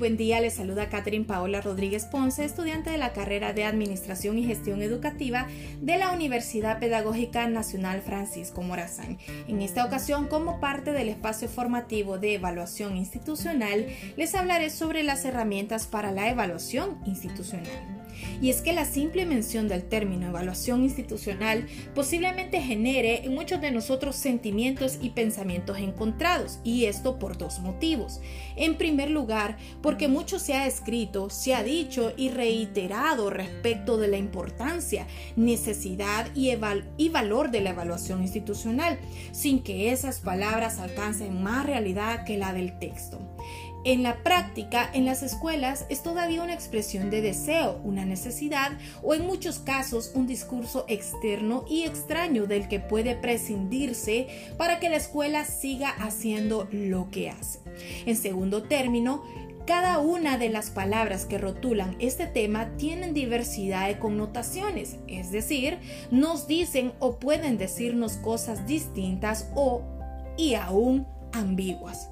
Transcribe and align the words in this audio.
buen 0.00 0.16
día. 0.16 0.40
Les 0.40 0.54
saluda 0.54 0.88
Catherine 0.88 1.26
Paola 1.26 1.60
Rodríguez 1.60 2.06
Ponce, 2.06 2.42
estudiante 2.46 2.88
de 2.88 2.96
la 2.96 3.12
carrera 3.12 3.52
de 3.52 3.64
Administración 3.64 4.38
y 4.38 4.44
Gestión 4.44 4.80
Educativa 4.80 5.46
de 5.82 5.98
la 5.98 6.10
Universidad 6.10 6.78
Pedagógica 6.80 7.46
Nacional 7.48 8.00
Francisco 8.00 8.62
Morazán. 8.62 9.18
En 9.46 9.60
esta 9.60 9.84
ocasión, 9.84 10.26
como 10.26 10.58
parte 10.58 10.92
del 10.92 11.10
espacio 11.10 11.48
formativo 11.48 12.18
de 12.18 12.34
evaluación 12.34 12.96
institucional, 12.96 13.86
les 14.16 14.34
hablaré 14.34 14.70
sobre 14.70 15.02
las 15.02 15.26
herramientas 15.26 15.86
para 15.86 16.12
la 16.12 16.30
evaluación 16.30 16.98
institucional. 17.04 17.99
Y 18.40 18.50
es 18.50 18.62
que 18.62 18.72
la 18.72 18.84
simple 18.84 19.26
mención 19.26 19.68
del 19.68 19.84
término 19.84 20.28
evaluación 20.28 20.82
institucional 20.82 21.66
posiblemente 21.94 22.60
genere 22.60 23.24
en 23.24 23.34
muchos 23.34 23.60
de 23.60 23.70
nosotros 23.70 24.16
sentimientos 24.16 24.98
y 25.00 25.10
pensamientos 25.10 25.78
encontrados, 25.78 26.60
y 26.64 26.86
esto 26.86 27.18
por 27.18 27.36
dos 27.36 27.60
motivos. 27.60 28.20
En 28.56 28.76
primer 28.76 29.10
lugar, 29.10 29.56
porque 29.82 30.08
mucho 30.08 30.38
se 30.38 30.54
ha 30.54 30.66
escrito, 30.66 31.30
se 31.30 31.54
ha 31.54 31.62
dicho 31.62 32.12
y 32.16 32.30
reiterado 32.30 33.30
respecto 33.30 33.96
de 33.96 34.08
la 34.08 34.16
importancia, 34.16 35.06
necesidad 35.36 36.28
y, 36.34 36.50
y 36.96 37.08
valor 37.08 37.50
de 37.50 37.60
la 37.60 37.70
evaluación 37.70 38.22
institucional, 38.22 38.98
sin 39.32 39.62
que 39.62 39.92
esas 39.92 40.20
palabras 40.20 40.78
alcancen 40.78 41.42
más 41.42 41.66
realidad 41.66 42.24
que 42.24 42.38
la 42.38 42.52
del 42.52 42.78
texto. 42.78 43.18
En 43.82 44.02
la 44.02 44.22
práctica, 44.22 44.90
en 44.92 45.06
las 45.06 45.22
escuelas 45.22 45.86
es 45.88 46.02
todavía 46.02 46.42
una 46.42 46.52
expresión 46.52 47.08
de 47.08 47.22
deseo, 47.22 47.80
una 47.82 48.04
necesidad 48.04 48.72
o 49.02 49.14
en 49.14 49.26
muchos 49.26 49.58
casos 49.58 50.12
un 50.14 50.26
discurso 50.26 50.84
externo 50.86 51.64
y 51.66 51.84
extraño 51.84 52.46
del 52.46 52.68
que 52.68 52.78
puede 52.78 53.14
prescindirse 53.14 54.28
para 54.58 54.80
que 54.80 54.90
la 54.90 54.96
escuela 54.96 55.46
siga 55.46 55.88
haciendo 55.88 56.68
lo 56.70 57.10
que 57.10 57.30
hace. 57.30 57.60
En 58.04 58.16
segundo 58.16 58.64
término, 58.64 59.22
cada 59.66 59.98
una 59.98 60.36
de 60.36 60.50
las 60.50 60.68
palabras 60.68 61.24
que 61.24 61.38
rotulan 61.38 61.96
este 62.00 62.26
tema 62.26 62.76
tienen 62.76 63.14
diversidad 63.14 63.88
de 63.88 63.98
connotaciones, 63.98 64.96
es 65.06 65.30
decir, 65.30 65.78
nos 66.10 66.46
dicen 66.46 66.92
o 66.98 67.18
pueden 67.18 67.56
decirnos 67.56 68.14
cosas 68.14 68.66
distintas 68.66 69.48
o 69.54 69.82
y 70.36 70.54
aún 70.54 71.06
ambiguas. 71.32 72.10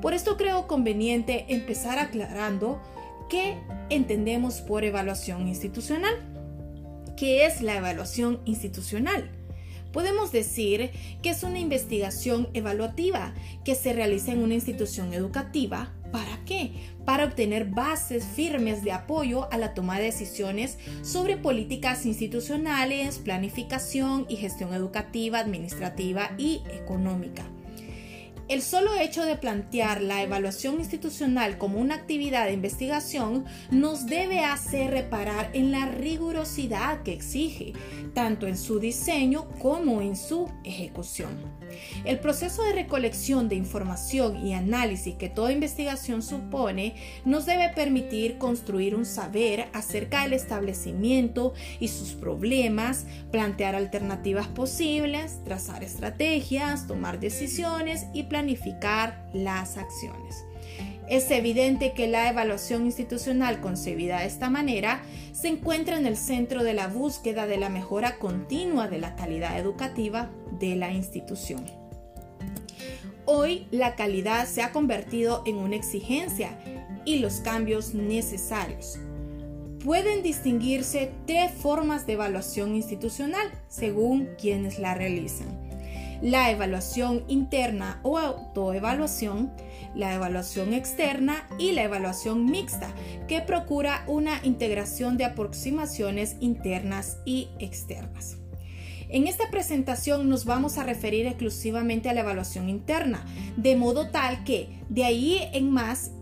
Por 0.00 0.14
esto 0.14 0.36
creo 0.36 0.66
conveniente 0.66 1.46
empezar 1.48 1.98
aclarando 1.98 2.80
qué 3.28 3.58
entendemos 3.90 4.60
por 4.60 4.84
evaluación 4.84 5.48
institucional. 5.48 6.14
¿Qué 7.16 7.44
es 7.46 7.60
la 7.60 7.76
evaluación 7.76 8.40
institucional? 8.46 9.30
Podemos 9.92 10.30
decir 10.32 10.90
que 11.22 11.30
es 11.30 11.42
una 11.42 11.58
investigación 11.58 12.48
evaluativa 12.54 13.34
que 13.64 13.74
se 13.74 13.92
realiza 13.92 14.32
en 14.32 14.42
una 14.42 14.54
institución 14.54 15.12
educativa. 15.12 15.92
¿Para 16.12 16.44
qué? 16.44 16.72
Para 17.04 17.24
obtener 17.24 17.66
bases 17.66 18.24
firmes 18.24 18.82
de 18.84 18.92
apoyo 18.92 19.52
a 19.52 19.58
la 19.58 19.74
toma 19.74 19.98
de 19.98 20.06
decisiones 20.06 20.78
sobre 21.02 21.36
políticas 21.36 22.06
institucionales, 22.06 23.18
planificación 23.18 24.26
y 24.28 24.36
gestión 24.36 24.74
educativa, 24.74 25.40
administrativa 25.40 26.30
y 26.38 26.62
económica. 26.72 27.44
El 28.50 28.62
solo 28.62 28.96
hecho 28.96 29.24
de 29.24 29.36
plantear 29.36 30.02
la 30.02 30.24
evaluación 30.24 30.80
institucional 30.80 31.56
como 31.56 31.78
una 31.78 31.94
actividad 31.94 32.46
de 32.46 32.52
investigación 32.52 33.44
nos 33.70 34.06
debe 34.06 34.40
hacer 34.40 34.90
reparar 34.90 35.50
en 35.52 35.70
la 35.70 35.86
rigurosidad 35.86 37.04
que 37.04 37.12
exige, 37.12 37.74
tanto 38.12 38.48
en 38.48 38.58
su 38.58 38.80
diseño 38.80 39.48
como 39.60 40.02
en 40.02 40.16
su 40.16 40.50
ejecución. 40.64 41.30
El 42.04 42.18
proceso 42.18 42.64
de 42.64 42.72
recolección 42.72 43.48
de 43.48 43.54
información 43.54 44.44
y 44.44 44.54
análisis 44.54 45.14
que 45.14 45.28
toda 45.28 45.52
investigación 45.52 46.20
supone 46.20 46.96
nos 47.24 47.46
debe 47.46 47.68
permitir 47.68 48.36
construir 48.36 48.96
un 48.96 49.06
saber 49.06 49.68
acerca 49.72 50.24
del 50.24 50.32
establecimiento 50.32 51.54
y 51.78 51.86
sus 51.86 52.14
problemas, 52.14 53.06
plantear 53.30 53.76
alternativas 53.76 54.48
posibles, 54.48 55.38
trazar 55.44 55.84
estrategias, 55.84 56.88
tomar 56.88 57.20
decisiones 57.20 58.06
y 58.12 58.24
planificar 58.24 58.39
planificar 58.40 59.28
las 59.34 59.76
acciones. 59.76 60.46
Es 61.10 61.30
evidente 61.30 61.92
que 61.92 62.06
la 62.06 62.30
evaluación 62.30 62.86
institucional 62.86 63.60
concebida 63.60 64.20
de 64.20 64.26
esta 64.26 64.48
manera 64.48 65.02
se 65.32 65.48
encuentra 65.48 65.98
en 65.98 66.06
el 66.06 66.16
centro 66.16 66.64
de 66.64 66.72
la 66.72 66.88
búsqueda 66.88 67.46
de 67.46 67.58
la 67.58 67.68
mejora 67.68 68.18
continua 68.18 68.88
de 68.88 68.98
la 68.98 69.14
calidad 69.14 69.58
educativa 69.58 70.30
de 70.58 70.74
la 70.76 70.90
institución. 70.90 71.66
Hoy 73.26 73.66
la 73.70 73.94
calidad 73.94 74.46
se 74.46 74.62
ha 74.62 74.72
convertido 74.72 75.42
en 75.44 75.56
una 75.56 75.76
exigencia 75.76 76.58
y 77.04 77.18
los 77.18 77.40
cambios 77.40 77.92
necesarios. 77.92 78.98
Pueden 79.84 80.22
distinguirse 80.22 81.12
tres 81.26 81.52
formas 81.52 82.06
de 82.06 82.14
evaluación 82.14 82.74
institucional 82.74 83.50
según 83.68 84.30
quienes 84.38 84.78
la 84.78 84.94
realizan 84.94 85.69
la 86.22 86.50
evaluación 86.50 87.24
interna 87.28 88.00
o 88.02 88.18
autoevaluación, 88.18 89.52
la 89.94 90.14
evaluación 90.14 90.74
externa 90.74 91.48
y 91.58 91.72
la 91.72 91.84
evaluación 91.84 92.46
mixta, 92.46 92.92
que 93.26 93.40
procura 93.40 94.04
una 94.06 94.40
integración 94.44 95.16
de 95.16 95.24
aproximaciones 95.24 96.36
internas 96.40 97.18
y 97.24 97.48
externas. 97.58 98.36
En 99.08 99.26
esta 99.26 99.50
presentación 99.50 100.28
nos 100.28 100.44
vamos 100.44 100.78
a 100.78 100.84
referir 100.84 101.26
exclusivamente 101.26 102.08
a 102.08 102.14
la 102.14 102.20
evaluación 102.20 102.68
interna, 102.68 103.24
de 103.56 103.74
modo 103.74 104.10
tal 104.10 104.44
que 104.44 104.80
de 104.88 105.04
ahí 105.04 105.48
en 105.52 105.70
más, 105.70 106.12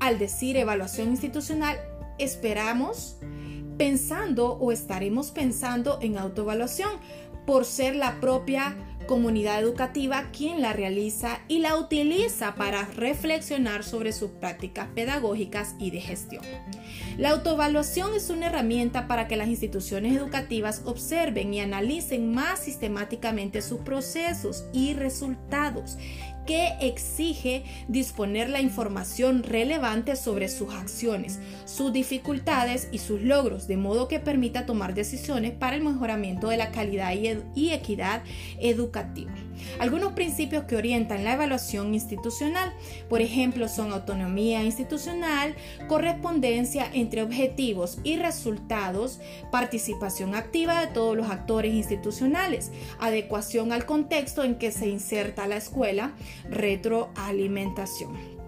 al 0.00 0.18
decir 0.18 0.56
evaluación 0.56 1.10
institucional, 1.10 1.76
esperamos 2.18 3.18
pensando 3.78 4.54
o 4.54 4.72
estaremos 4.72 5.30
pensando 5.30 5.98
en 6.02 6.18
autoevaluación 6.18 6.90
por 7.46 7.64
ser 7.64 7.96
la 7.96 8.20
propia 8.20 8.76
comunidad 9.06 9.60
educativa 9.60 10.30
quien 10.32 10.60
la 10.60 10.72
realiza 10.72 11.40
y 11.48 11.58
la 11.58 11.76
utiliza 11.76 12.54
para 12.54 12.84
reflexionar 12.86 13.84
sobre 13.84 14.12
sus 14.12 14.30
prácticas 14.30 14.88
pedagógicas 14.94 15.74
y 15.78 15.90
de 15.90 16.00
gestión. 16.00 16.42
La 17.18 17.30
autoevaluación 17.30 18.14
es 18.14 18.30
una 18.30 18.46
herramienta 18.46 19.06
para 19.06 19.28
que 19.28 19.36
las 19.36 19.48
instituciones 19.48 20.16
educativas 20.16 20.82
observen 20.84 21.52
y 21.52 21.60
analicen 21.60 22.32
más 22.34 22.60
sistemáticamente 22.60 23.62
sus 23.62 23.80
procesos 23.80 24.64
y 24.72 24.94
resultados 24.94 25.98
que 26.46 26.72
exige 26.80 27.64
disponer 27.88 28.48
la 28.48 28.60
información 28.60 29.42
relevante 29.42 30.16
sobre 30.16 30.48
sus 30.48 30.74
acciones, 30.74 31.38
sus 31.64 31.92
dificultades 31.92 32.88
y 32.90 32.98
sus 32.98 33.22
logros, 33.22 33.68
de 33.68 33.76
modo 33.76 34.08
que 34.08 34.18
permita 34.18 34.66
tomar 34.66 34.94
decisiones 34.94 35.52
para 35.52 35.76
el 35.76 35.82
mejoramiento 35.82 36.48
de 36.48 36.56
la 36.56 36.70
calidad 36.70 37.12
y 37.54 37.70
equidad 37.70 38.22
educativa. 38.58 38.91
Algunos 39.78 40.12
principios 40.12 40.64
que 40.64 40.76
orientan 40.76 41.24
la 41.24 41.34
evaluación 41.34 41.94
institucional, 41.94 42.72
por 43.08 43.20
ejemplo, 43.20 43.68
son 43.68 43.92
autonomía 43.92 44.62
institucional, 44.62 45.54
correspondencia 45.88 46.88
entre 46.92 47.22
objetivos 47.22 47.98
y 48.04 48.16
resultados, 48.16 49.20
participación 49.50 50.34
activa 50.34 50.80
de 50.80 50.88
todos 50.88 51.16
los 51.16 51.30
actores 51.30 51.74
institucionales, 51.74 52.70
adecuación 53.00 53.72
al 53.72 53.86
contexto 53.86 54.44
en 54.44 54.56
que 54.56 54.72
se 54.72 54.88
inserta 54.88 55.46
la 55.46 55.56
escuela, 55.56 56.12
retroalimentación. 56.50 58.42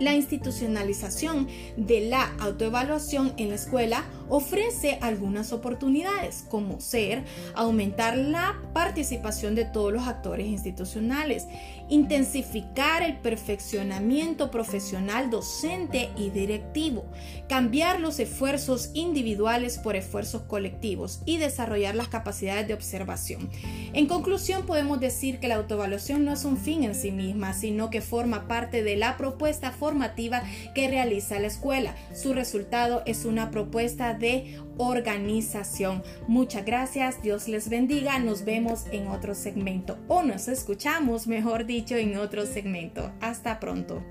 La 0.00 0.14
institucionalización 0.14 1.46
de 1.76 2.08
la 2.08 2.34
autoevaluación 2.40 3.32
en 3.36 3.50
la 3.50 3.54
escuela 3.54 4.04
ofrece 4.28 4.98
algunas 5.00 5.52
oportunidades, 5.52 6.44
como 6.48 6.80
ser 6.80 7.24
aumentar 7.54 8.16
la 8.16 8.60
participación 8.72 9.54
de 9.54 9.64
todos 9.64 9.92
los 9.92 10.06
actores 10.06 10.46
institucionales, 10.46 11.46
intensificar 11.88 13.02
el 13.02 13.18
perfeccionamiento 13.18 14.50
profesional 14.50 15.30
docente 15.30 16.10
y 16.16 16.30
directivo, 16.30 17.04
cambiar 17.48 18.00
los 18.00 18.18
esfuerzos 18.20 18.90
individuales 18.94 19.78
por 19.78 19.96
esfuerzos 19.96 20.42
colectivos 20.42 21.20
y 21.26 21.36
desarrollar 21.36 21.94
las 21.94 22.08
capacidades 22.08 22.66
de 22.68 22.74
observación. 22.74 23.50
En 23.92 24.06
conclusión, 24.06 24.66
podemos 24.66 25.00
decir 25.00 25.40
que 25.40 25.48
la 25.48 25.56
autoevaluación 25.56 26.24
no 26.24 26.32
es 26.32 26.44
un 26.44 26.56
fin 26.56 26.84
en 26.84 26.94
sí 26.94 27.10
misma, 27.10 27.52
sino 27.52 27.90
que 27.90 28.00
forma 28.00 28.48
parte 28.48 28.82
de 28.82 28.96
la 28.96 29.16
propuesta 29.16 29.70
formativa 29.70 30.42
que 30.74 30.88
realiza 30.88 31.38
la 31.38 31.48
escuela. 31.48 31.94
Su 32.14 32.32
resultado 32.32 33.02
es 33.06 33.24
una 33.24 33.50
propuesta 33.50 34.13
de 34.14 34.58
organización. 34.78 36.02
Muchas 36.26 36.64
gracias, 36.64 37.22
Dios 37.22 37.48
les 37.48 37.68
bendiga, 37.68 38.18
nos 38.18 38.44
vemos 38.44 38.86
en 38.92 39.08
otro 39.08 39.34
segmento 39.34 39.98
o 40.08 40.22
nos 40.22 40.48
escuchamos, 40.48 41.26
mejor 41.26 41.66
dicho, 41.66 41.96
en 41.96 42.16
otro 42.16 42.46
segmento. 42.46 43.12
Hasta 43.20 43.60
pronto. 43.60 44.02